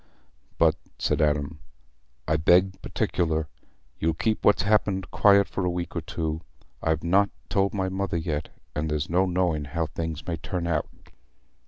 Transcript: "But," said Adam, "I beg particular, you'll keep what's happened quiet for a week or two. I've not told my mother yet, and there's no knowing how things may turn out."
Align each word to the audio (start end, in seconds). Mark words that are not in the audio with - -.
"But," 0.57 0.75
said 0.97 1.21
Adam, 1.21 1.59
"I 2.27 2.35
beg 2.35 2.81
particular, 2.81 3.47
you'll 3.99 4.15
keep 4.15 4.43
what's 4.43 4.63
happened 4.63 5.11
quiet 5.11 5.47
for 5.47 5.63
a 5.63 5.69
week 5.69 5.95
or 5.95 6.01
two. 6.01 6.41
I've 6.81 7.03
not 7.03 7.29
told 7.49 7.75
my 7.75 7.87
mother 7.87 8.17
yet, 8.17 8.49
and 8.75 8.89
there's 8.89 9.11
no 9.11 9.27
knowing 9.27 9.65
how 9.65 9.85
things 9.85 10.25
may 10.25 10.37
turn 10.37 10.65
out." 10.65 10.89